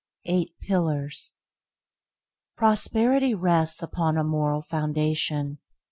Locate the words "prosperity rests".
2.57-3.83